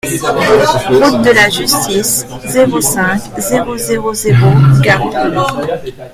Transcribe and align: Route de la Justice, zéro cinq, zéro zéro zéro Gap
Route 0.89 1.21
de 1.23 1.29
la 1.31 1.47
Justice, 1.51 2.25
zéro 2.47 2.81
cinq, 2.81 3.21
zéro 3.37 3.77
zéro 3.77 4.11
zéro 4.15 4.47
Gap 4.81 5.03